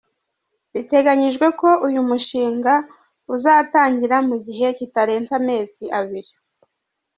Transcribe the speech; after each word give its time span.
Biteganyijwe 0.73 1.45
ko 1.59 1.69
uyu 1.87 2.01
mushinga 2.09 2.73
uzatangira 3.35 4.17
mu 4.27 4.35
gihe 4.45 4.67
kitarenze 4.77 5.31
amezi 5.39 5.85
abiri. 5.99 6.31